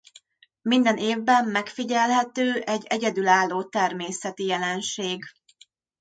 Minden 0.61 0.97
évben 0.97 1.47
megfigyelhető 1.47 2.61
egy 2.61 2.85
egyedülálló 2.85 3.63
természeti 3.63 4.45
jelenség. 4.45 5.23